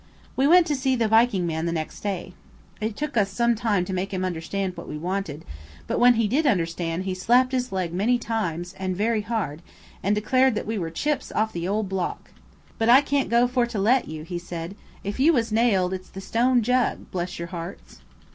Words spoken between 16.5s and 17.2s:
jug,